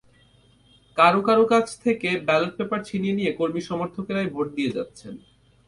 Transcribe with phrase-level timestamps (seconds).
[0.97, 5.13] কারও কারও কাছ থেকে ব্যালট পেপার ছিনিয়ে নিয়ে কর্মী-সমর্থকেরাই ভোট দিয়ে দিচ্ছেন।